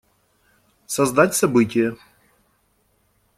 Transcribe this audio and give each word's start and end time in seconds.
Создать 0.87 1.35
событие. 1.35 1.95